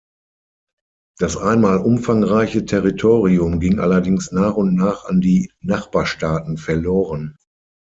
Das 1.19 1.37
einmal 1.37 1.77
umfangreiche 1.77 2.65
Territorium 2.65 3.59
ging 3.59 3.77
allerdings 3.77 4.31
nach 4.31 4.55
und 4.55 4.73
nach 4.73 5.05
an 5.05 5.21
die 5.21 5.51
Nachbarstaaten 5.59 6.57
verloren. 6.57 7.37